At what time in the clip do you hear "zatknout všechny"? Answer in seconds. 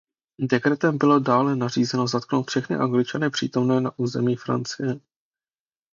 2.07-2.75